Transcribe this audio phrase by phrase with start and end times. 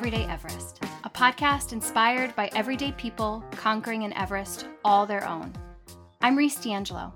[0.00, 5.52] Everyday Everest, a podcast inspired by everyday people conquering an Everest all their own.
[6.22, 7.12] I'm Reece D'Angelo.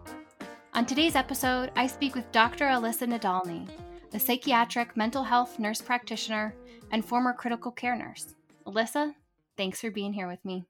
[0.75, 2.67] On today's episode, I speak with Dr.
[2.67, 3.67] Alyssa Nadolny,
[4.13, 6.55] a psychiatric mental health nurse practitioner
[6.93, 8.35] and former critical care nurse.
[8.67, 9.15] Alyssa,
[9.57, 10.67] thanks for being here with me.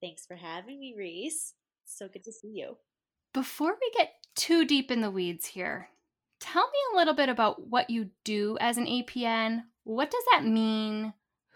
[0.00, 1.52] Thanks for having me, Reece.
[1.84, 2.78] So good to see you.
[3.34, 5.90] Before we get too deep in the weeds here,
[6.40, 9.64] tell me a little bit about what you do as an APN.
[9.84, 11.12] What does that mean?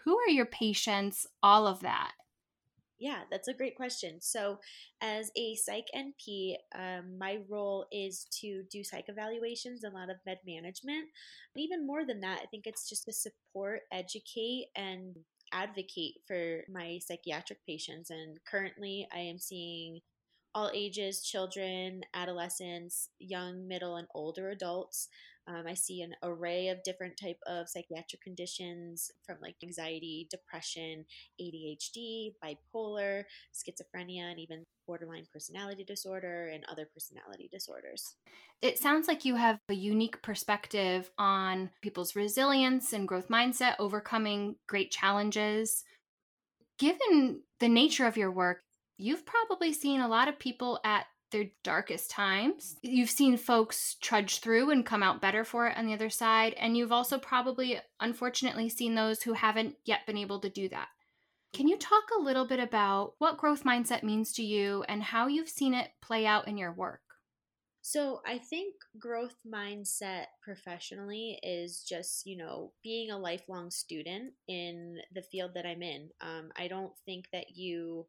[0.07, 1.27] Who are your patients?
[1.43, 2.13] All of that.
[2.97, 4.21] Yeah, that's a great question.
[4.21, 4.59] So,
[5.01, 10.15] as a psych NP, um, my role is to do psych evaluations, a lot of
[10.25, 11.09] med management.
[11.53, 15.17] But even more than that, I think it's just to support, educate, and
[15.51, 18.09] advocate for my psychiatric patients.
[18.09, 19.99] And currently, I am seeing
[20.55, 25.09] all ages children, adolescents, young, middle, and older adults.
[25.47, 31.05] Um, I see an array of different type of psychiatric conditions from like anxiety, depression,
[31.41, 38.15] ADHD, bipolar, schizophrenia, and even borderline personality disorder and other personality disorders.
[38.61, 44.55] It sounds like you have a unique perspective on people's resilience and growth mindset, overcoming
[44.67, 45.83] great challenges.
[46.79, 48.61] Given the nature of your work,
[48.97, 52.77] you've probably seen a lot of people at their darkest times.
[52.81, 56.53] You've seen folks trudge through and come out better for it on the other side.
[56.53, 60.87] And you've also probably, unfortunately, seen those who haven't yet been able to do that.
[61.53, 65.27] Can you talk a little bit about what growth mindset means to you and how
[65.27, 67.01] you've seen it play out in your work?
[67.81, 74.97] So, I think growth mindset professionally is just, you know, being a lifelong student in
[75.13, 76.09] the field that I'm in.
[76.19, 78.07] Um, I don't think that you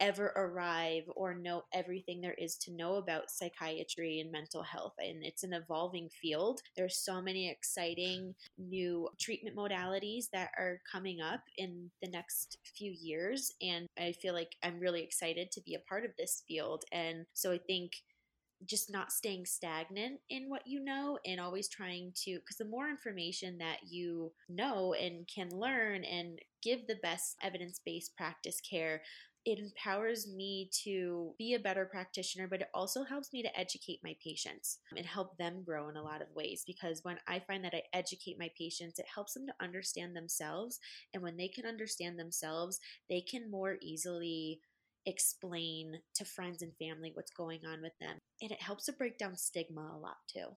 [0.00, 5.24] ever arrive or know everything there is to know about psychiatry and mental health and
[5.24, 6.60] it's an evolving field.
[6.76, 12.94] There's so many exciting new treatment modalities that are coming up in the next few
[13.00, 16.84] years and i feel like i'm really excited to be a part of this field.
[16.92, 17.92] And so i think
[18.66, 22.88] just not staying stagnant in what you know and always trying to because the more
[22.88, 29.00] information that you know and can learn and give the best evidence-based practice care
[29.44, 34.00] it empowers me to be a better practitioner, but it also helps me to educate
[34.04, 36.64] my patients and help them grow in a lot of ways.
[36.66, 40.80] Because when I find that I educate my patients, it helps them to understand themselves.
[41.14, 42.78] And when they can understand themselves,
[43.08, 44.60] they can more easily
[45.06, 48.18] explain to friends and family what's going on with them.
[48.42, 50.56] And it helps to break down stigma a lot too.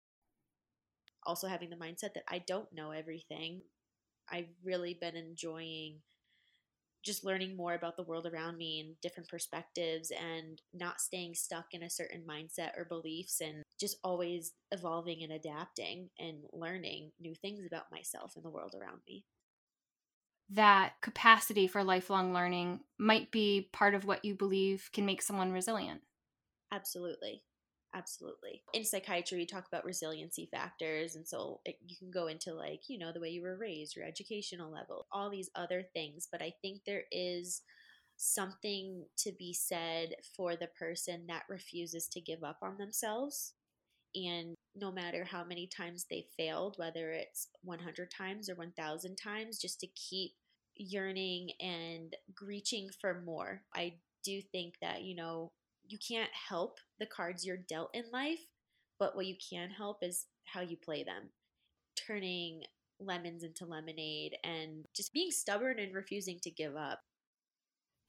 [1.23, 3.61] Also, having the mindset that I don't know everything,
[4.29, 5.99] I've really been enjoying
[7.03, 11.67] just learning more about the world around me and different perspectives and not staying stuck
[11.73, 17.33] in a certain mindset or beliefs and just always evolving and adapting and learning new
[17.35, 19.25] things about myself and the world around me.
[20.49, 25.51] That capacity for lifelong learning might be part of what you believe can make someone
[25.51, 26.03] resilient.
[26.71, 27.43] Absolutely.
[27.93, 28.63] Absolutely.
[28.73, 31.15] In psychiatry, we talk about resiliency factors.
[31.15, 33.95] And so it, you can go into, like, you know, the way you were raised,
[33.97, 36.27] your educational level, all these other things.
[36.31, 37.61] But I think there is
[38.15, 43.53] something to be said for the person that refuses to give up on themselves.
[44.15, 49.59] And no matter how many times they failed, whether it's 100 times or 1,000 times,
[49.59, 50.33] just to keep
[50.75, 53.63] yearning and reaching for more.
[53.75, 55.51] I do think that, you know,
[55.91, 58.39] you can't help the cards you're dealt in life,
[58.99, 61.29] but what you can help is how you play them.
[62.07, 62.63] Turning
[62.99, 66.99] lemons into lemonade and just being stubborn and refusing to give up.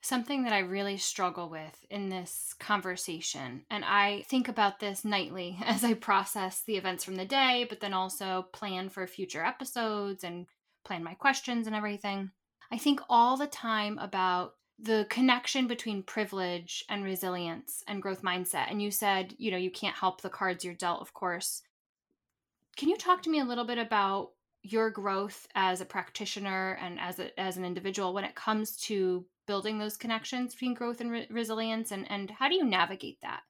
[0.04, 5.58] Something that I really struggle with in this conversation, and I think about this nightly
[5.64, 10.24] as I process the events from the day, but then also plan for future episodes
[10.24, 10.46] and
[10.84, 12.32] plan my questions and everything.
[12.72, 18.70] I think all the time about the connection between privilege and resilience and growth mindset.
[18.70, 21.62] And you said, you know, you can't help the cards you're dealt, of course.
[22.76, 24.30] Can you talk to me a little bit about
[24.62, 29.24] your growth as a practitioner and as a, as an individual when it comes to
[29.46, 33.42] building those connections between growth and re- resilience and and how do you navigate that?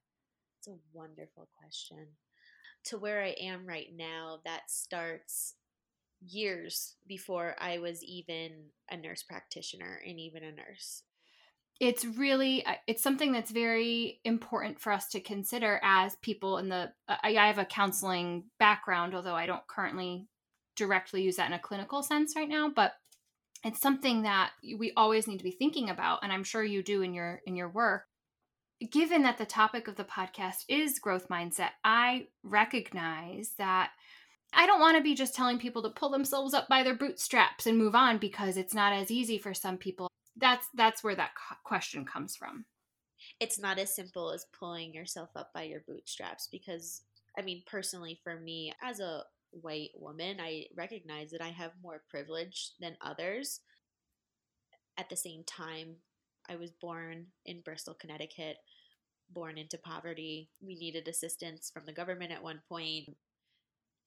[0.59, 2.07] It's a wonderful question.
[2.85, 5.55] To where I am right now, that starts
[6.21, 8.53] years before I was even
[8.91, 11.03] a nurse practitioner and even a nurse
[11.81, 16.69] it's really uh, it's something that's very important for us to consider as people in
[16.69, 20.29] the uh, I, I have a counseling background although i don't currently
[20.77, 22.93] directly use that in a clinical sense right now but
[23.65, 27.03] it's something that we always need to be thinking about and i'm sure you do
[27.03, 28.05] in your in your work
[28.91, 33.91] given that the topic of the podcast is growth mindset i recognize that
[34.55, 37.67] I don't want to be just telling people to pull themselves up by their bootstraps
[37.67, 40.12] and move on because it's not as easy for some people.
[40.37, 41.33] That's that's where that
[41.65, 42.65] question comes from.
[43.41, 47.03] It's not as simple as pulling yourself up by your bootstraps because
[47.39, 52.03] I mean personally for me as a white woman, I recognize that I have more
[52.09, 53.61] privilege than others.
[54.99, 55.97] At the same time,
[56.49, 58.57] I was born in Bristol, Connecticut,
[59.31, 60.51] born into poverty.
[60.61, 63.11] We needed assistance from the government at one point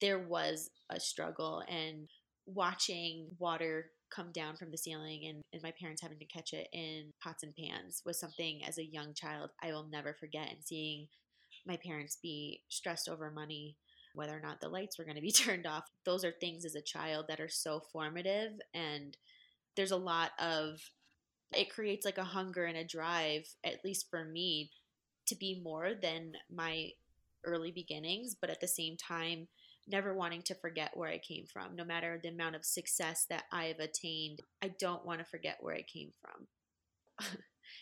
[0.00, 2.08] there was a struggle and
[2.46, 6.68] watching water come down from the ceiling and, and my parents having to catch it
[6.72, 10.58] in pots and pans was something as a young child I will never forget and
[10.62, 11.08] seeing
[11.66, 13.76] my parents be stressed over money
[14.14, 16.74] whether or not the lights were going to be turned off those are things as
[16.74, 19.16] a child that are so formative and
[19.76, 20.80] there's a lot of
[21.52, 24.70] it creates like a hunger and a drive at least for me
[25.26, 26.88] to be more than my
[27.44, 29.46] early beginnings but at the same time
[29.88, 31.76] never wanting to forget where I came from.
[31.76, 35.58] No matter the amount of success that I have attained, I don't want to forget
[35.60, 36.46] where I came from.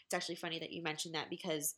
[0.05, 1.75] it's actually funny that you mentioned that because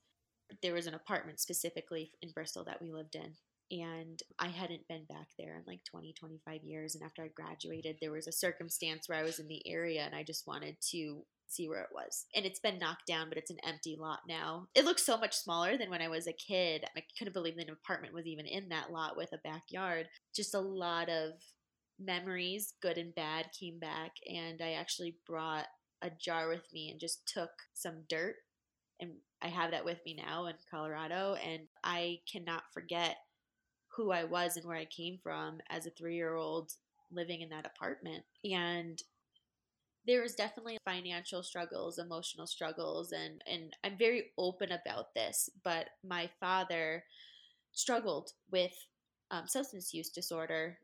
[0.62, 3.34] there was an apartment specifically in Bristol that we lived in.
[3.70, 6.94] And I hadn't been back there in like 20, 25 years.
[6.94, 10.14] And after I graduated, there was a circumstance where I was in the area and
[10.14, 12.26] I just wanted to see where it was.
[12.34, 14.69] And it's been knocked down, but it's an empty lot now.
[14.75, 16.84] It looks so much smaller than when I was a kid.
[16.96, 20.08] I couldn't believe that an apartment was even in that lot with a backyard.
[20.34, 21.32] Just a lot of
[21.98, 24.12] memories, good and bad, came back.
[24.28, 25.66] And I actually brought
[26.02, 28.37] a jar with me and just took some dirt.
[29.00, 29.12] And
[29.43, 31.37] I have that with me now in Colorado.
[31.44, 33.16] And I cannot forget
[33.96, 36.72] who I was and where I came from as a three year old
[37.10, 38.25] living in that apartment.
[38.44, 39.00] And
[40.06, 45.50] there was definitely financial struggles, emotional struggles, and and I'm very open about this.
[45.64, 47.05] But my father
[47.73, 48.73] struggled with
[49.31, 50.79] um, substance use disorder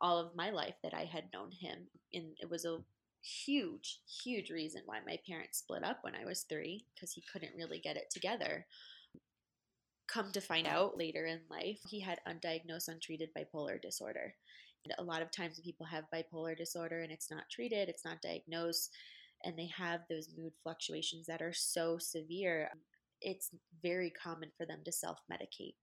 [0.00, 2.78] all of my life that I had known him, and it was a
[3.22, 7.56] huge, huge reason why my parents split up when I was three because he couldn't
[7.56, 8.66] really get it together.
[10.08, 14.34] Come to find out later in life, he had undiagnosed, untreated bipolar disorder
[14.98, 18.90] a lot of times people have bipolar disorder and it's not treated, it's not diagnosed,
[19.44, 22.68] and they have those mood fluctuations that are so severe,
[23.20, 23.50] it's
[23.82, 25.74] very common for them to self medicate.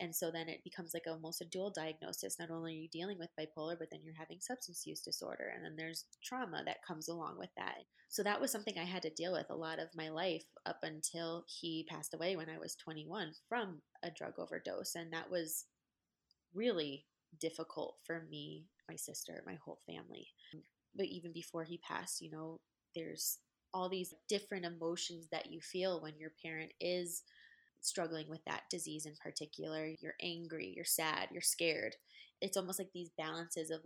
[0.00, 2.38] And so then it becomes like almost a dual diagnosis.
[2.40, 5.52] Not only are you dealing with bipolar, but then you're having substance use disorder.
[5.54, 7.76] And then there's trauma that comes along with that.
[8.08, 10.78] So that was something I had to deal with a lot of my life up
[10.82, 14.96] until he passed away when I was 21 from a drug overdose.
[14.96, 15.66] And that was
[16.54, 17.06] really
[17.40, 20.28] difficult for me, my sister, my whole family.
[20.96, 22.60] But even before he passed, you know,
[22.94, 23.38] there's
[23.72, 27.22] all these different emotions that you feel when your parent is
[27.80, 29.90] struggling with that disease in particular.
[30.00, 31.96] You're angry, you're sad, you're scared.
[32.40, 33.80] It's almost like these balances of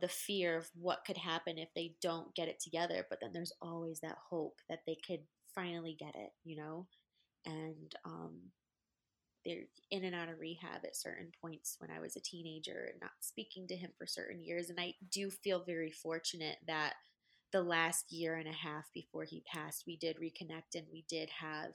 [0.00, 3.52] the fear of what could happen if they don't get it together, but then there's
[3.60, 5.20] always that hope that they could
[5.54, 6.86] finally get it, you know?
[7.44, 8.38] And um,
[9.44, 13.00] they're in and out of rehab at certain points when I was a teenager and
[13.00, 14.70] not speaking to him for certain years.
[14.70, 16.94] And I do feel very fortunate that
[17.52, 21.30] the last year and a half before he passed, we did reconnect and we did
[21.30, 21.72] have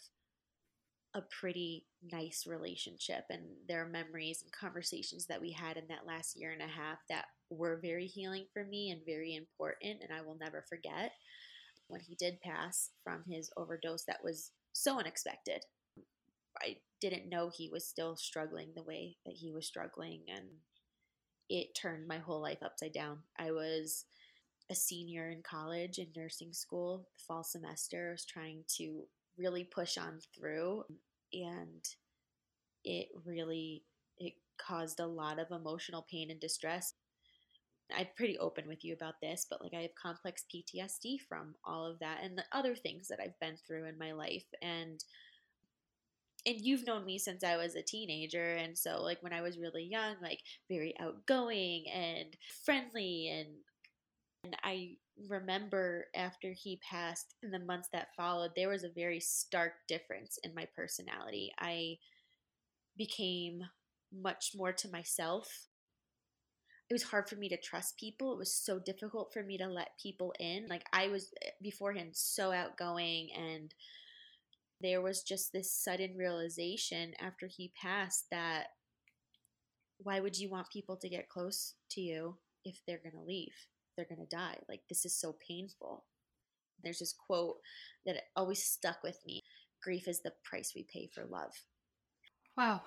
[1.13, 3.23] a pretty nice relationship.
[3.29, 6.67] And there are memories and conversations that we had in that last year and a
[6.67, 10.01] half that were very healing for me and very important.
[10.01, 11.13] And I will never forget
[11.87, 15.63] when he did pass from his overdose that was so unexpected.
[16.61, 20.45] I didn't know he was still struggling the way that he was struggling and
[21.49, 23.19] it turned my whole life upside down.
[23.37, 24.05] I was
[24.69, 29.03] a senior in college in nursing school, the fall semester, I was trying to
[29.37, 30.83] really push on through
[31.33, 31.83] and
[32.83, 33.83] it really
[34.17, 36.93] it caused a lot of emotional pain and distress.
[37.95, 41.85] I'm pretty open with you about this, but like I have complex PTSD from all
[41.85, 45.03] of that and the other things that I've been through in my life and
[46.45, 48.55] and you've known me since I was a teenager.
[48.55, 53.29] And so, like, when I was really young, like, very outgoing and friendly.
[53.29, 53.49] And,
[54.43, 54.97] and I
[55.29, 60.37] remember after he passed, in the months that followed, there was a very stark difference
[60.43, 61.51] in my personality.
[61.59, 61.97] I
[62.97, 63.61] became
[64.13, 65.67] much more to myself.
[66.89, 68.31] It was hard for me to trust people.
[68.33, 70.67] It was so difficult for me to let people in.
[70.67, 73.73] Like, I was eh, beforehand so outgoing and
[74.81, 78.67] there was just this sudden realization after he passed that
[79.97, 83.53] why would you want people to get close to you if they're going to leave?
[83.95, 84.57] They're going to die.
[84.67, 86.03] Like, this is so painful.
[86.83, 87.57] There's this quote
[88.05, 89.43] that always stuck with me
[89.81, 91.53] grief is the price we pay for love.
[92.57, 92.81] Wow.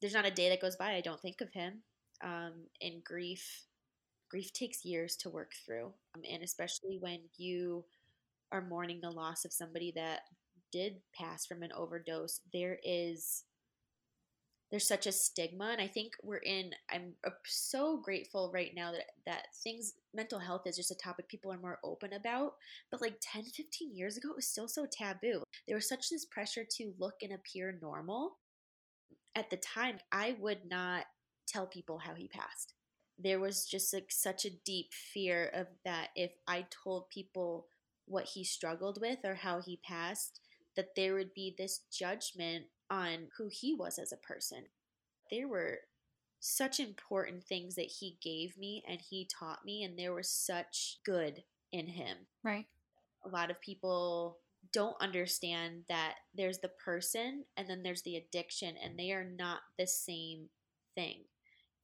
[0.00, 1.82] There's not a day that goes by I don't think of him.
[2.22, 3.66] um, and grief
[4.30, 7.84] grief takes years to work through um, and especially when you
[8.50, 10.20] are mourning the loss of somebody that
[10.72, 13.44] did pass from an overdose there is
[14.72, 18.90] there's such a stigma and i think we're in i'm uh, so grateful right now
[18.90, 22.54] that that things mental health is just a topic people are more open about
[22.90, 25.42] but like 10 15 years ago it was still so taboo.
[25.68, 28.38] There was such this pressure to look and appear normal.
[29.36, 31.04] At the time i would not
[31.46, 32.72] tell people how he passed.
[33.18, 37.66] There was just like such a deep fear of that if i told people
[38.06, 40.40] what he struggled with or how he passed
[40.76, 44.64] that there would be this judgment on who he was as a person.
[45.30, 45.78] There were
[46.40, 50.98] such important things that he gave me and he taught me, and there was such
[51.04, 52.16] good in him.
[52.42, 52.66] Right.
[53.24, 54.38] A lot of people
[54.72, 59.60] don't understand that there's the person and then there's the addiction, and they are not
[59.78, 60.48] the same
[60.94, 61.24] thing.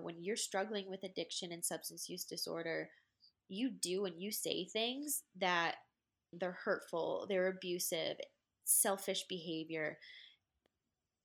[0.01, 2.91] When you're struggling with addiction and substance use disorder,
[3.49, 5.77] you do and you say things that
[6.33, 8.17] they're hurtful, they're abusive,
[8.69, 9.99] selfish behavior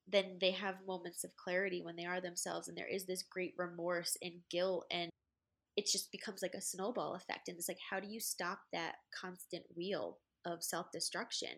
[0.07, 3.53] then they have moments of clarity when they are themselves and there is this great
[3.57, 5.09] remorse and guilt and
[5.75, 8.95] it just becomes like a snowball effect and it's like how do you stop that
[9.19, 11.49] constant wheel of self-destruction?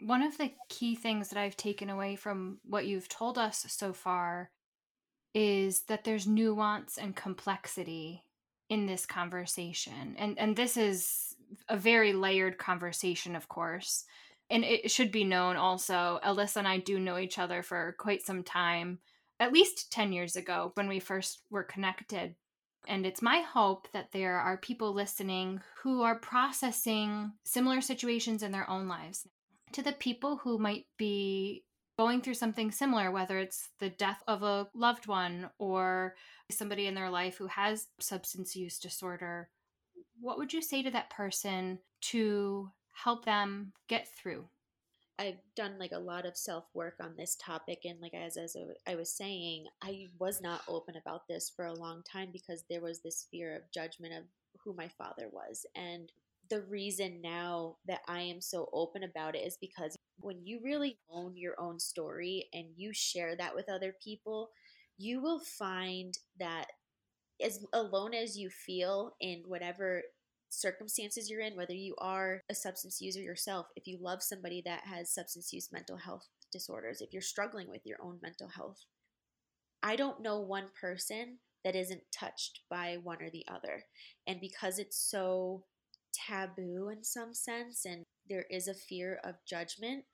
[0.00, 3.92] One of the key things that i've taken away from what you've told us so
[3.92, 4.50] far
[5.34, 8.24] is that there's nuance and complexity
[8.68, 11.34] in this conversation and and this is
[11.68, 14.04] a very layered conversation of course
[14.50, 18.22] and it should be known also, Alyssa and I do know each other for quite
[18.22, 18.98] some time,
[19.38, 22.34] at least 10 years ago when we first were connected.
[22.88, 28.52] And it's my hope that there are people listening who are processing similar situations in
[28.52, 29.26] their own lives.
[29.74, 31.64] To the people who might be
[31.98, 36.16] going through something similar, whether it's the death of a loved one or
[36.50, 39.50] somebody in their life who has substance use disorder,
[40.18, 42.70] what would you say to that person to
[43.04, 44.44] help them get through?
[45.18, 48.56] I've done like a lot of self work on this topic, and like as as
[48.88, 52.80] I was saying, I was not open about this for a long time because there
[52.80, 54.24] was this fear of judgment of
[54.64, 56.10] who my father was, and
[56.48, 60.98] the reason now that I am so open about it is because when you really
[61.08, 64.50] own your own story and you share that with other people,
[64.98, 66.66] you will find that
[67.42, 70.02] as alone as you feel in whatever
[70.50, 74.82] circumstances you're in, whether you are a substance user yourself, if you love somebody that
[74.84, 78.84] has substance use mental health disorders, if you're struggling with your own mental health,
[79.82, 83.84] I don't know one person that isn't touched by one or the other.
[84.26, 85.64] And because it's so
[86.12, 90.04] taboo in some sense and there is a fear of judgment,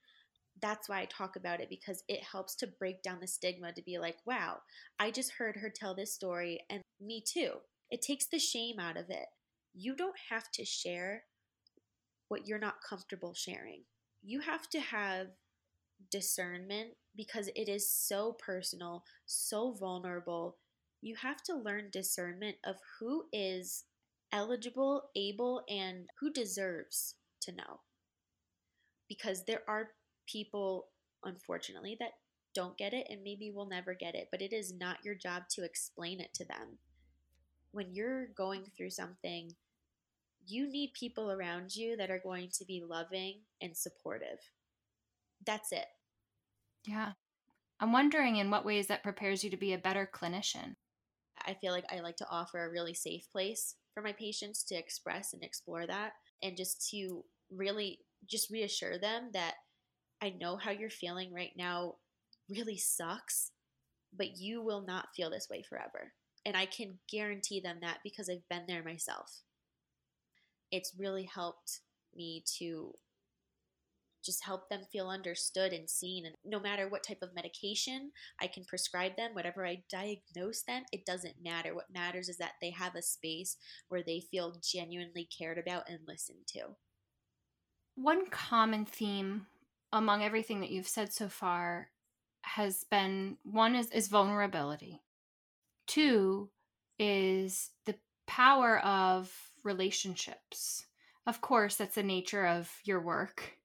[0.61, 3.83] that's why I talk about it because it helps to break down the stigma to
[3.83, 4.59] be like, wow,
[4.99, 7.53] I just heard her tell this story and me too.
[7.91, 9.27] It takes the shame out of it
[9.77, 11.25] you don't have to share
[12.29, 13.83] what you're not comfortable sharing.
[14.23, 15.29] You have to have
[16.11, 20.57] discernment because it is so personal, so vulnerable.
[21.03, 23.85] You have to learn discernment of who is
[24.33, 27.81] eligible, able, and who deserves to know.
[29.09, 29.91] Because there are
[30.27, 30.89] people,
[31.25, 32.13] unfortunately, that
[32.55, 35.45] don't get it and maybe will never get it, but it is not your job
[35.51, 36.79] to explain it to them.
[37.73, 39.55] When you're going through something,
[40.47, 44.39] you need people around you that are going to be loving and supportive.
[45.45, 45.87] That's it.
[46.87, 47.13] Yeah.
[47.81, 50.77] I'm wondering in what ways that prepares you to be a better clinician.
[51.45, 54.75] I feel like I like to offer a really safe place for my patients to
[54.75, 56.13] express and explore that
[56.43, 59.55] and just to really just reassure them that
[60.23, 61.97] I know how you're feeling right now
[62.49, 63.51] really sucks,
[64.17, 66.13] but you will not feel this way forever.
[66.47, 69.43] And I can guarantee them that because I've been there myself
[70.77, 71.81] it's really helped
[72.15, 72.93] me to
[74.25, 76.27] just help them feel understood and seen.
[76.27, 80.83] And no matter what type of medication I can prescribe them, whatever I diagnose them,
[80.93, 81.75] it doesn't matter.
[81.75, 83.57] What matters is that they have a space
[83.89, 86.61] where they feel genuinely cared about and listened to.
[87.95, 89.47] One common theme
[89.93, 91.91] among everything that you've said so far
[92.43, 95.01] has been one is, is vulnerability,
[95.87, 96.51] two
[96.99, 97.95] is the
[98.27, 100.87] power of relationships.
[101.27, 103.59] Of course, that's the nature of your work.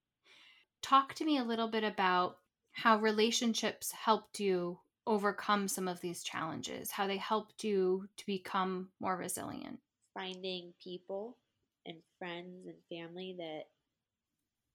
[0.81, 2.39] Talk to me a little bit about
[2.73, 8.89] how relationships helped you overcome some of these challenges, how they helped you to become
[8.99, 9.79] more resilient.
[10.13, 11.37] Finding people
[11.85, 13.65] and friends and family that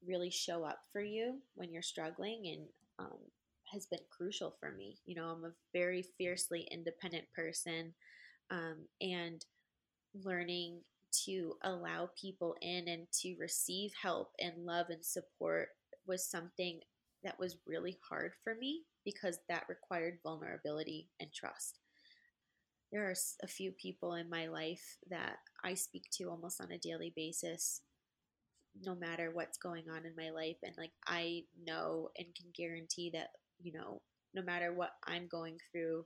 [0.07, 2.69] really show up for you when you're struggling and
[2.99, 3.19] um,
[3.73, 4.99] has been crucial for me.
[5.07, 7.95] You know, I'm a very fiercely independent person.
[8.51, 9.45] um, and
[10.25, 10.81] learning
[11.25, 15.69] to allow people in and to receive help and love and support
[16.07, 16.81] was something
[17.25, 21.79] that was really hard for me because that required vulnerability and trust.
[22.93, 26.79] There are a few people in my life that I speak to almost on a
[26.79, 27.81] daily basis,
[28.83, 30.57] no matter what's going on in my life.
[30.63, 33.29] And like, I know and can guarantee that,
[33.61, 34.03] you know,
[34.35, 36.05] no matter what I'm going through,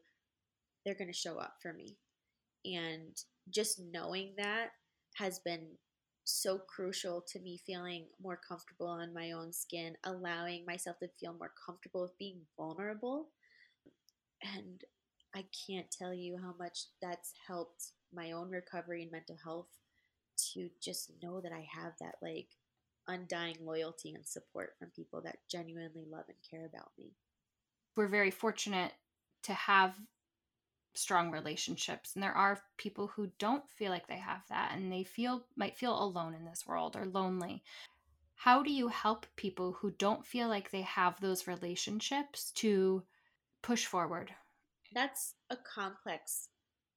[0.84, 1.96] they're going to show up for me.
[2.64, 3.16] And
[3.50, 4.68] just knowing that
[5.14, 5.66] has been
[6.24, 11.34] so crucial to me feeling more comfortable in my own skin, allowing myself to feel
[11.34, 13.28] more comfortable with being vulnerable.
[14.42, 14.82] And
[15.34, 19.68] I can't tell you how much that's helped my own recovery and mental health
[20.54, 22.48] to just know that I have that like
[23.06, 27.12] undying loyalty and support from people that genuinely love and care about me.
[27.96, 28.92] We're very fortunate
[29.44, 29.94] to have
[30.94, 35.04] strong relationships and there are people who don't feel like they have that and they
[35.04, 37.62] feel might feel alone in this world or lonely.
[38.34, 43.04] How do you help people who don't feel like they have those relationships to
[43.62, 44.32] push forward?
[44.94, 46.48] That's a complex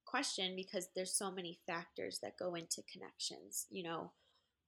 [0.06, 4.12] question because there's so many factors that go into connections you know?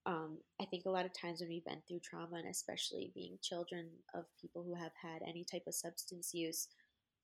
[0.06, 3.38] Um, i think a lot of times when we've been through trauma and especially being
[3.42, 6.68] children of people who have had any type of substance use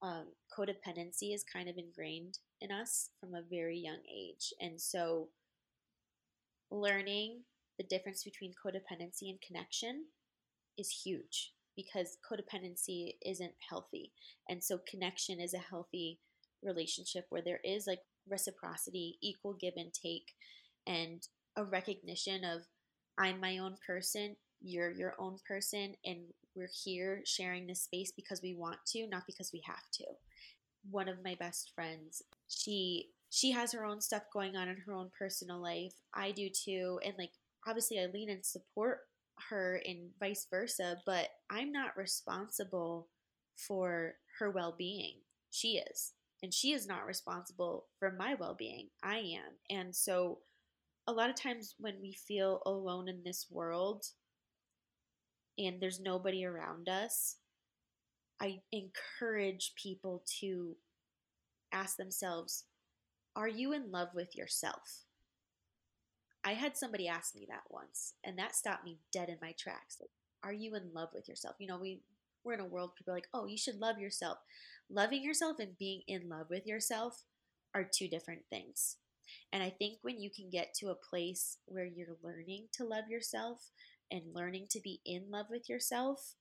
[0.02, 4.52] um, codependency is kind of ingrained in us from a very young age.
[4.61, 5.28] And so,
[6.71, 7.42] learning
[7.78, 10.06] the difference between codependency and connection
[10.76, 14.12] is huge because codependency isn't healthy.
[14.49, 16.18] And so, connection is a healthy
[16.64, 20.32] relationship where there is like reciprocity, equal give and take,
[20.87, 21.23] and
[21.56, 22.62] a recognition of
[23.18, 26.19] I'm my own person, you're your own person, and
[26.54, 30.04] we're here sharing this space because we want to, not because we have to.
[30.91, 34.93] One of my best friends, she she has her own stuff going on in her
[34.93, 35.95] own personal life.
[36.15, 37.32] I do too, and like
[37.67, 39.00] obviously I lean and support
[39.49, 43.08] her and vice versa, but I'm not responsible
[43.56, 45.17] for her well-being.
[45.50, 46.13] She is.
[46.43, 48.89] And she is not responsible for my well-being.
[49.02, 49.54] I am.
[49.71, 50.39] And so
[51.06, 54.04] a lot of times when we feel alone in this world,
[55.58, 57.36] and there's nobody around us,
[58.41, 60.76] I encourage people to
[61.73, 62.65] ask themselves,
[63.36, 65.04] Are you in love with yourself?
[66.45, 69.99] I had somebody ask me that once, and that stopped me dead in my tracks.
[70.00, 70.10] Like,
[70.43, 71.56] are you in love with yourself?
[71.60, 72.00] You know, we
[72.45, 74.38] we're in a world people are like, oh, you should love yourself.
[74.91, 77.23] Loving yourself and being in love with yourself
[77.75, 78.97] are two different things.
[79.52, 83.04] And I think when you can get to a place where you're learning to love
[83.08, 83.71] yourself,
[84.12, 86.34] and learning to be in love with yourself,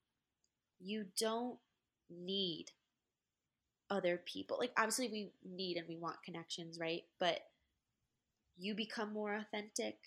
[0.79, 1.57] you don't
[2.09, 2.65] need
[3.89, 4.57] other people.
[4.59, 7.03] Like, obviously, we need and we want connections, right?
[7.19, 7.39] But
[8.57, 9.97] you become more authentic.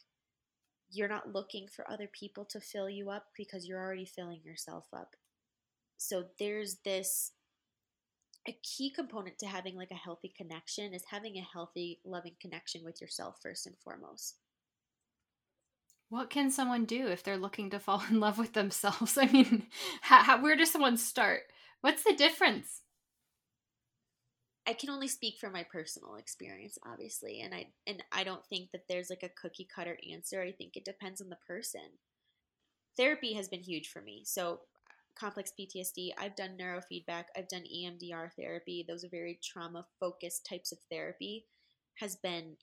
[0.91, 4.85] You're not looking for other people to fill you up because you're already filling yourself
[4.93, 5.17] up.
[5.97, 7.33] So, there's this
[8.47, 12.85] a key component to having like a healthy connection is having a healthy, loving connection
[12.85, 14.37] with yourself first and foremost.
[16.09, 19.19] What can someone do if they're looking to fall in love with themselves?
[19.21, 19.67] I mean,
[20.03, 21.43] how, how, where does someone start?
[21.81, 22.83] What's the difference?
[24.67, 28.71] I can only speak from my personal experience, obviously, and I and I don't think
[28.73, 30.41] that there's like a cookie cutter answer.
[30.41, 31.99] I think it depends on the person.
[32.97, 34.23] Therapy has been huge for me.
[34.25, 34.61] So,
[35.19, 38.85] complex PTSD, I've done neurofeedback, I've done EMDR therapy.
[38.89, 41.45] Those are very trauma focused types of therapy.
[41.97, 42.57] Has been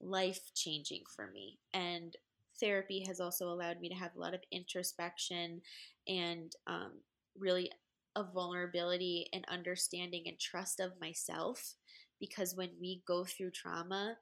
[0.00, 2.16] life changing for me, and
[2.60, 5.60] therapy has also allowed me to have a lot of introspection
[6.08, 6.92] and um,
[7.38, 7.70] really
[8.14, 11.74] a vulnerability and understanding and trust of myself
[12.18, 14.16] because when we go through trauma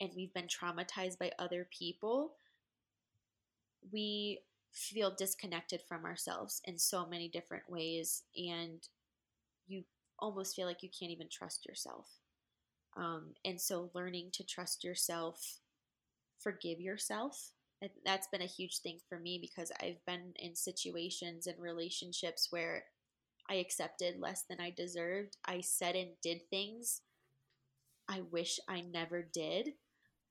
[0.00, 2.34] and we've been traumatized by other people
[3.92, 4.38] we
[4.72, 8.88] feel disconnected from ourselves in so many different ways and
[9.66, 9.84] you
[10.18, 12.08] almost feel like you can't even trust yourself.
[12.96, 15.58] Um, and so learning to trust yourself
[16.44, 17.52] forgive yourself
[18.04, 22.84] that's been a huge thing for me because I've been in situations and relationships where
[23.48, 25.36] I accepted less than I deserved.
[25.44, 27.02] I said and did things
[28.08, 29.70] I wish I never did.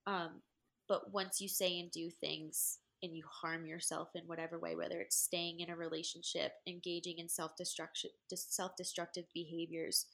[0.06, 0.42] Um,
[0.88, 5.00] but once you say and do things and you harm yourself in whatever way, whether
[5.00, 10.06] it's staying in a relationship, engaging in self destruction, self destructive behaviors,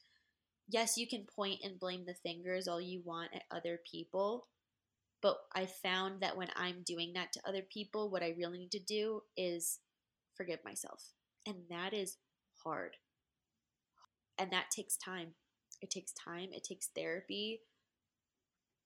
[0.67, 4.47] yes, you can point and blame the fingers all you want at other people,
[5.21, 8.71] but I found that when I'm doing that to other people, what I really need
[8.71, 9.79] to do is
[10.35, 11.13] forgive myself.
[11.45, 12.17] And that is
[12.63, 12.97] hard.
[14.37, 15.35] And that takes time.
[15.81, 17.61] It takes time, it takes therapy.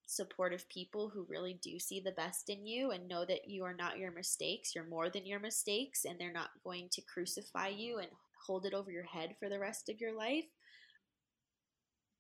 [0.05, 3.73] supportive people who really do see the best in you and know that you are
[3.73, 4.75] not your mistakes.
[4.75, 8.09] You're more than your mistakes, and they're not going to crucify you and
[8.45, 10.45] hold it over your head for the rest of your life.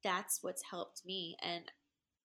[0.03, 1.35] That's what's helped me.
[1.41, 1.65] And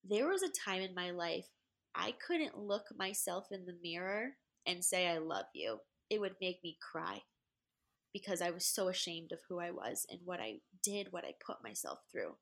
[0.08, 1.46] there was a time in my life
[1.94, 4.30] I couldn't look myself in the mirror
[4.66, 5.78] and say, I love you.
[6.10, 7.22] It would make me cry
[8.12, 11.32] because I was so ashamed of who I was and what I did, what I
[11.44, 12.34] put myself through.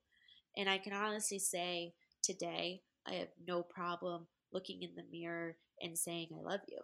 [0.56, 5.98] And I can honestly say today, I have no problem looking in the mirror and
[5.98, 6.80] saying, I love you.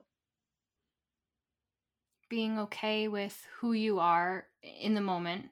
[2.29, 5.47] Being okay with who you are in the moment,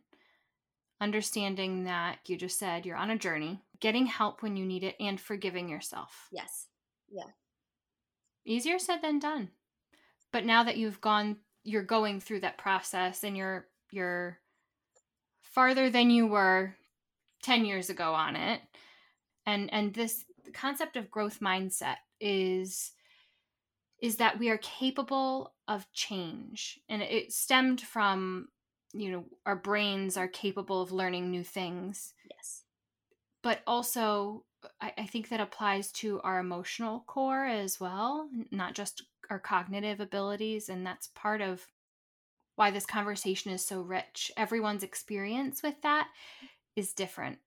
[1.01, 4.97] understanding that you just said you're on a journey, getting help when you need it,
[4.99, 6.29] and forgiving yourself.
[6.33, 6.67] Yes.
[7.11, 7.31] Yeah.
[8.45, 9.51] Easier said than done.
[10.33, 14.39] But now that you've gone, you're going through that process and you're, you're
[15.43, 16.75] farther than you were
[17.43, 18.61] 10 years ago on it.
[19.47, 22.93] And, and this the concept of growth mindset is
[24.03, 28.49] is that we are capable of change and it stemmed from
[28.93, 32.65] you know our brains are capable of learning new things yes
[33.43, 34.45] but also
[34.81, 40.01] I, I think that applies to our emotional core as well not just our cognitive
[40.01, 41.67] abilities and that's part of
[42.57, 46.09] why this conversation is so rich everyone's experience with that
[46.77, 47.39] is different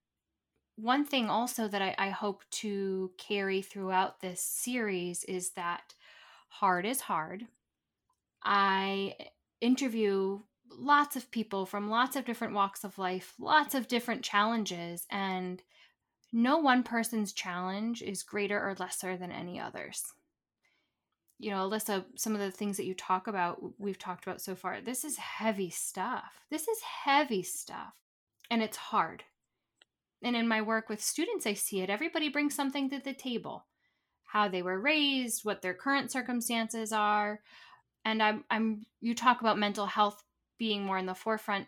[0.75, 5.93] one thing also that I, I hope to carry throughout this series is that
[6.49, 7.47] hard is hard.
[8.43, 9.25] I eh,
[9.61, 15.05] interview lots of people from lots of different walks of life, lots of different challenges,
[15.11, 15.61] and
[16.33, 20.03] no one person's challenge is greater or lesser than any others.
[21.39, 24.55] You know, Alyssa, some of the things that you talk about, we've talked about so
[24.55, 26.45] far, this is heavy stuff.
[26.49, 27.93] This is heavy stuff,
[28.49, 29.23] and it's hard
[30.23, 31.89] and in my work with students, I see it.
[31.89, 33.65] Everybody brings something to the table
[34.25, 37.41] how they were raised, what their current circumstances are.
[38.03, 40.23] And I'm, I'm, you talk about mental health
[40.57, 41.67] being more in the forefront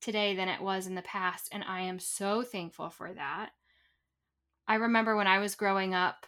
[0.00, 1.50] today than it was in the past.
[1.52, 3.50] And I am so thankful for that.
[4.66, 6.26] I remember when I was growing up,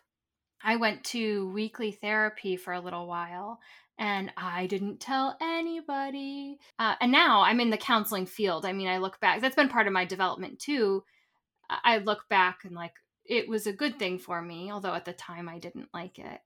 [0.63, 3.61] I went to weekly therapy for a little while
[3.99, 6.59] and I didn't tell anybody.
[6.79, 8.67] Uh, and now I'm in the counseling field.
[8.67, 11.05] I mean, I look back, that's been part of my development too.
[11.69, 12.93] I look back and like
[13.25, 16.41] it was a good thing for me, although at the time I didn't like it.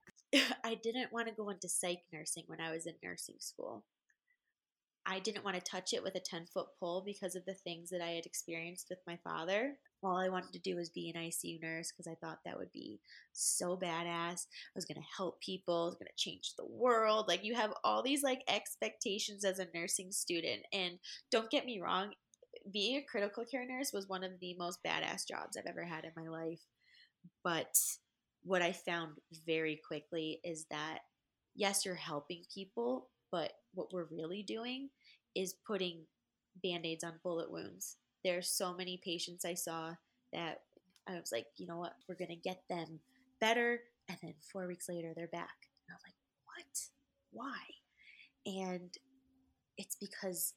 [0.63, 3.83] I didn't want to go into psych nursing when I was in nursing school.
[5.05, 7.89] I didn't want to touch it with a 10 foot pole because of the things
[7.89, 9.73] that I had experienced with my father.
[10.03, 12.71] All I wanted to do was be an ICU nurse because I thought that would
[12.71, 12.99] be
[13.33, 14.45] so badass.
[14.45, 17.25] I was going to help people, I was going to change the world.
[17.27, 20.63] Like, you have all these like expectations as a nursing student.
[20.73, 20.97] And
[21.31, 22.13] don't get me wrong,
[22.71, 26.03] being a critical care nurse was one of the most badass jobs I've ever had
[26.03, 26.61] in my life.
[27.43, 27.77] But
[28.43, 29.13] what I found
[29.45, 30.99] very quickly is that
[31.55, 34.89] yes, you're helping people, but what we're really doing
[35.35, 36.05] is putting
[36.63, 37.97] band aids on bullet wounds.
[38.23, 39.95] There's so many patients I saw
[40.33, 40.61] that
[41.07, 42.99] I was like, you know what, we're gonna get them
[43.39, 45.69] better, and then four weeks later they're back.
[45.87, 46.89] And I was like, what?
[47.31, 47.59] Why?
[48.45, 48.97] And
[49.77, 50.53] it's because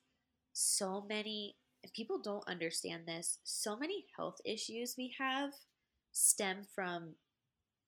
[0.52, 1.56] so many
[1.94, 5.52] people don't understand this, so many health issues we have
[6.12, 7.14] stem from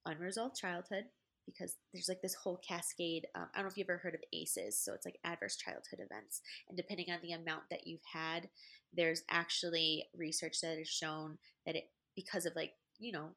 [0.05, 1.05] unresolved childhood
[1.46, 3.26] because there's like this whole cascade.
[3.35, 6.00] Um, I don't know if you've ever heard of ACEs, so it's like adverse childhood
[6.00, 6.40] events.
[6.68, 8.48] And depending on the amount that you've had,
[8.92, 13.30] there's actually research that has shown that it, because of like, you know,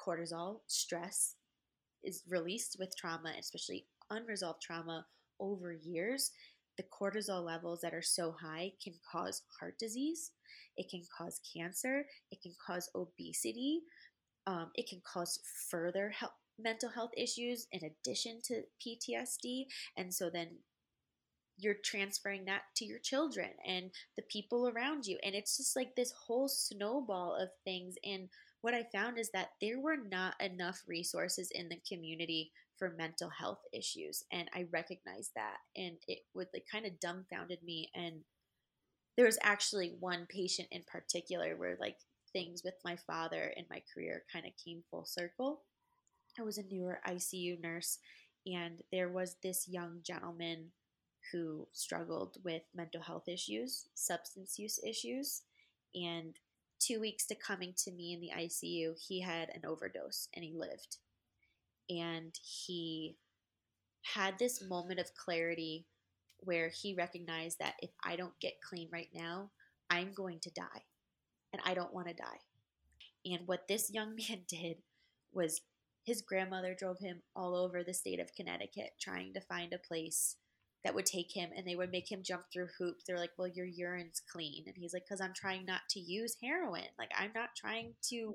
[0.00, 1.34] cortisol, stress
[2.04, 5.06] is released with trauma, especially unresolved trauma
[5.40, 6.30] over years
[6.76, 10.32] the cortisol levels that are so high can cause heart disease,
[10.76, 13.80] it can cause cancer, it can cause obesity,
[14.46, 19.66] um, it can cause further health, mental health issues in addition to PTSD.
[19.96, 20.48] And so then
[21.58, 25.18] you're transferring that to your children and the people around you.
[25.22, 27.94] And it's just like this whole snowball of things.
[28.04, 28.28] And
[28.60, 33.30] what I found is that there were not enough resources in the community for mental
[33.30, 38.16] health issues and i recognized that and it would like kind of dumbfounded me and
[39.16, 41.96] there was actually one patient in particular where like
[42.32, 45.62] things with my father and my career kind of came full circle
[46.38, 47.98] i was a newer icu nurse
[48.46, 50.66] and there was this young gentleman
[51.32, 55.42] who struggled with mental health issues substance use issues
[55.94, 56.36] and
[56.78, 60.54] two weeks to coming to me in the icu he had an overdose and he
[60.54, 60.98] lived
[61.88, 63.16] and he
[64.14, 65.86] had this moment of clarity
[66.40, 69.50] where he recognized that if I don't get clean right now,
[69.90, 70.84] I'm going to die.
[71.52, 72.40] And I don't want to die.
[73.24, 74.78] And what this young man did
[75.32, 75.60] was
[76.06, 80.36] his grandmother drove him all over the state of Connecticut trying to find a place
[80.84, 83.02] that would take him and they would make him jump through hoops.
[83.04, 84.64] They're like, Well, your urine's clean.
[84.68, 86.84] And he's like, Because I'm trying not to use heroin.
[86.96, 88.34] Like, I'm not trying to.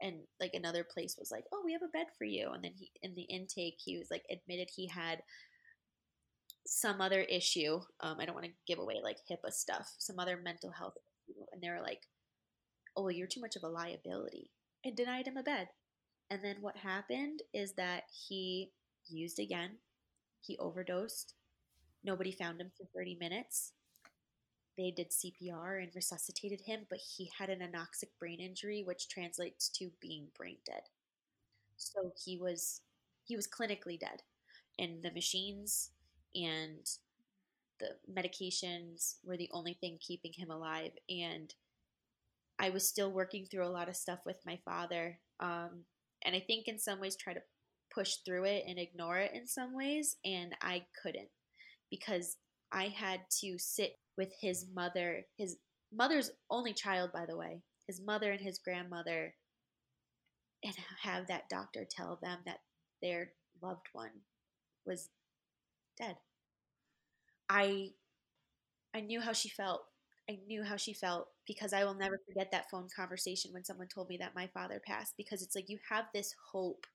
[0.00, 2.50] And like another place was like, Oh, we have a bed for you.
[2.52, 5.22] And then he, in the intake, he was like, admitted he had
[6.64, 7.80] some other issue.
[8.00, 11.40] Um, I don't want to give away like HIPAA stuff, some other mental health issue.
[11.52, 12.02] And they were like,
[12.96, 14.52] Oh, well, you're too much of a liability.
[14.84, 15.70] And denied him a bed.
[16.30, 18.72] And then what happened is that he
[19.06, 19.78] used again,
[20.40, 21.34] he overdosed.
[22.04, 23.72] Nobody found him for 30 minutes.
[24.78, 29.68] They did CPR and resuscitated him, but he had an anoxic brain injury, which translates
[29.70, 30.82] to being brain dead.
[31.76, 32.82] So he was
[33.24, 34.22] he was clinically dead.
[34.78, 35.90] And the machines
[36.34, 36.88] and
[37.80, 40.92] the medications were the only thing keeping him alive.
[41.08, 41.54] And
[42.58, 45.18] I was still working through a lot of stuff with my father.
[45.40, 45.84] Um,
[46.24, 47.40] and I think in some ways try to
[47.92, 51.28] push through it and ignore it in some ways, and I couldn't
[51.90, 52.36] because
[52.72, 55.56] I had to sit with his mother, his
[55.92, 59.34] mother's only child, by the way, his mother and his grandmother,
[60.62, 62.58] and have that doctor tell them that
[63.00, 64.10] their loved one
[64.84, 65.08] was
[65.98, 66.16] dead.
[67.48, 67.90] I
[68.94, 69.82] I knew how she felt.
[70.30, 73.88] I knew how she felt because I will never forget that phone conversation when someone
[73.88, 76.86] told me that my father passed because it's like you have this hope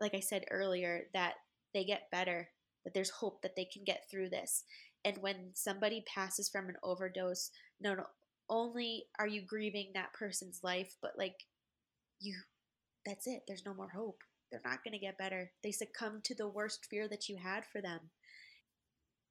[0.00, 1.34] like I said earlier that
[1.74, 2.48] they get better,
[2.84, 4.64] that there's hope that they can get through this.
[5.04, 8.04] And when somebody passes from an overdose, no, no
[8.50, 11.34] only are you grieving that person's life, but like
[12.20, 12.34] you
[13.06, 13.42] that's it.
[13.48, 14.20] There's no more hope.
[14.50, 15.50] They're not going to get better.
[15.64, 18.00] They succumb to the worst fear that you had for them.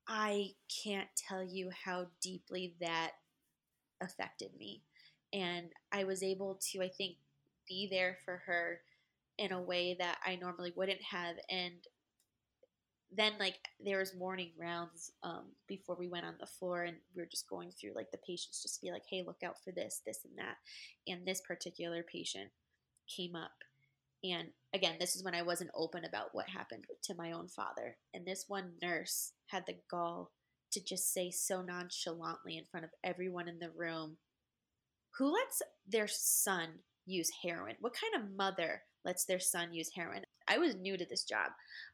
[0.08, 0.52] I
[0.84, 3.12] can't tell you how deeply that
[4.02, 4.84] affected me.
[5.34, 7.18] And I was able to, I think,
[7.68, 8.80] be there for her
[9.38, 11.36] in a way that I normally wouldn't have.
[11.50, 11.74] And
[13.16, 17.22] then, like, there was morning rounds um, before we went on the floor, and we
[17.22, 20.02] were just going through, like, the patients just be like, hey, look out for this,
[20.06, 20.58] this, and that.
[21.08, 22.50] And this particular patient
[23.14, 23.52] came up.
[24.24, 27.98] And again, this is when I wasn't open about what happened to my own father.
[28.14, 30.32] And this one nurse had the gall
[30.72, 34.18] to just say so nonchalantly in front of everyone in the room
[35.18, 37.76] who lets their son use heroin?
[37.80, 40.24] What kind of mother lets their son use heroin?
[40.48, 41.52] I was new to this job.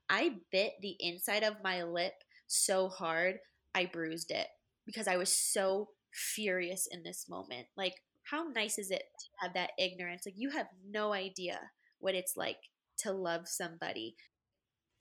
[0.10, 2.14] I bit the inside of my lip
[2.48, 3.38] so hard,
[3.74, 4.48] I bruised it
[4.86, 7.68] because I was so furious in this moment.
[7.78, 7.96] Like,
[8.30, 10.24] how nice is it to have that ignorance?
[10.26, 11.60] Like, you have no idea
[12.04, 14.16] what it's like to love somebody.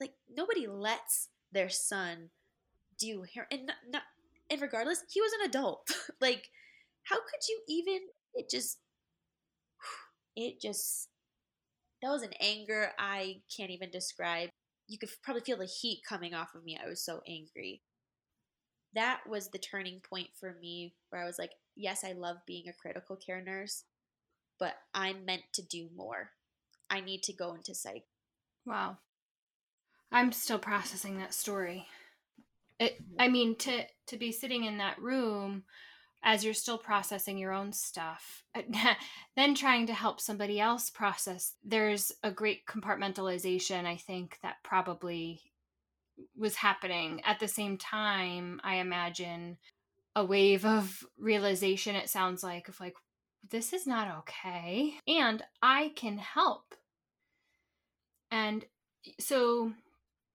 [0.01, 2.31] Like, nobody lets their son
[2.99, 4.03] do hair and not, not
[4.51, 5.89] and regardless he was an adult.
[6.21, 6.49] Like
[7.05, 8.01] how could you even
[8.35, 8.79] it just
[10.37, 11.09] it just
[12.01, 14.51] that was an anger i can't even describe.
[14.89, 16.79] You could probably feel the heat coming off of me.
[16.83, 17.83] I was so angry.
[18.95, 22.69] That was the turning point for me where i was like yes i love being
[22.69, 23.85] a critical care nurse
[24.59, 26.31] but i'm meant to do more
[26.93, 28.05] i need to go into psych
[28.65, 28.97] wow
[30.13, 31.87] i'm still processing that story
[32.83, 33.21] it, mm-hmm.
[33.21, 35.63] I mean, to to be sitting in that room
[36.25, 38.45] as you're still processing your own stuff,
[39.37, 41.55] then trying to help somebody else process.
[41.65, 45.41] There's a great compartmentalization, I think, that probably
[46.37, 48.61] was happening at the same time.
[48.65, 49.59] I imagine
[50.15, 51.95] a wave of realization.
[51.95, 52.95] It sounds like of like
[53.49, 56.75] this is not okay, and I can help.
[58.33, 58.65] And
[59.21, 59.73] so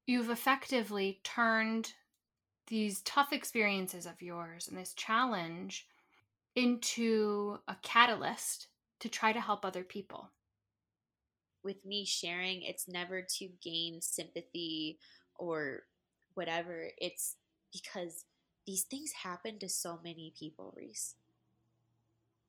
[0.06, 1.94] you've effectively turned
[2.68, 5.88] these tough experiences of yours and this challenge
[6.56, 8.68] into a catalyst
[9.00, 10.30] to try to help other people.
[11.64, 15.00] With me sharing, it's never to gain sympathy
[15.36, 15.84] or
[16.36, 16.90] whatever.
[17.00, 17.36] It's
[17.74, 18.26] because
[18.68, 21.16] these things happen to so many people, Reece.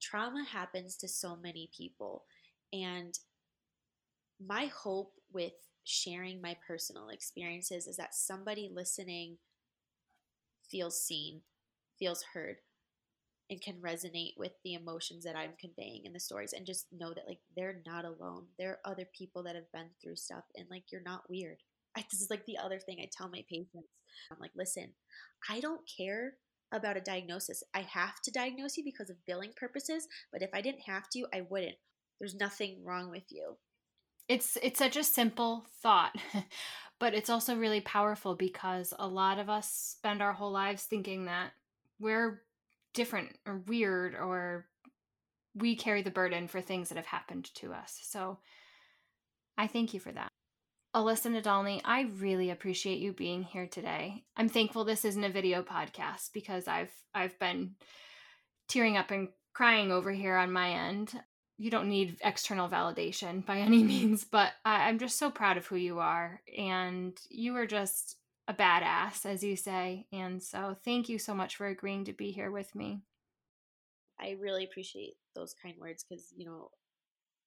[0.00, 2.24] Trauma happens to so many people.
[2.72, 3.18] And
[4.46, 5.52] my hope with
[5.84, 9.38] sharing my personal experiences is that somebody listening
[10.70, 11.40] feels seen,
[11.98, 12.56] feels heard,
[13.50, 17.14] and can resonate with the emotions that I'm conveying in the stories and just know
[17.14, 18.44] that like they're not alone.
[18.58, 21.56] There are other people that have been through stuff and like you're not weird.
[21.96, 23.88] I, this is like the other thing I tell my patients.
[24.30, 24.92] I'm like, listen,
[25.48, 26.34] I don't care
[26.72, 27.62] about a diagnosis.
[27.74, 31.26] I have to diagnose you because of billing purposes, but if I didn't have to,
[31.32, 31.76] I wouldn't.
[32.20, 33.56] There's nothing wrong with you.
[34.28, 36.16] It's it's such a simple thought.
[36.98, 41.26] but it's also really powerful because a lot of us spend our whole lives thinking
[41.26, 41.52] that
[42.00, 42.42] we're
[42.94, 44.66] different or weird or
[45.54, 47.98] we carry the burden for things that have happened to us.
[48.02, 48.38] So
[49.56, 50.30] I thank you for that.
[50.94, 54.24] Alyssa Nadolny, I really appreciate you being here today.
[54.36, 57.74] I'm thankful this isn't a video podcast because I've I've been
[58.68, 61.12] tearing up and crying over here on my end.
[61.58, 65.66] You don't need external validation by any means, but I, I'm just so proud of
[65.66, 66.40] who you are.
[66.56, 68.16] And you are just
[68.46, 70.06] a badass, as you say.
[70.12, 73.02] And so thank you so much for agreeing to be here with me.
[74.20, 76.70] I really appreciate those kind words because, you know,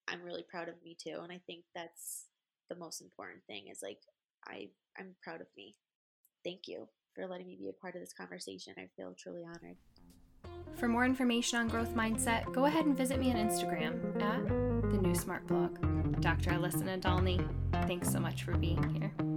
[0.08, 1.20] I'm really proud of me too.
[1.24, 2.26] And I think that's
[2.70, 4.00] the most important thing is like,
[4.48, 5.76] I, I'm proud of me.
[6.44, 8.74] Thank you for letting me be a part of this conversation.
[8.78, 9.78] I feel truly honored.
[10.76, 14.48] For more information on growth mindset, go ahead and visit me on Instagram at
[14.92, 15.80] the New Smart Blog.
[16.22, 16.52] Dr.
[16.52, 17.48] Alyssa Nadolny,
[17.88, 19.31] thanks so much for being here.